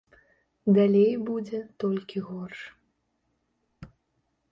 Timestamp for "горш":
2.31-2.59